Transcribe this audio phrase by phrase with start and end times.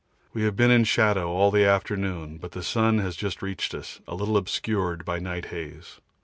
[0.33, 4.01] We have been in shadow all the afternoon, but the sun has just reached us,
[4.07, 5.99] a little obscured by night haze.